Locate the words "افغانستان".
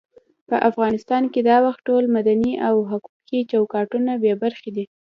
0.69-1.23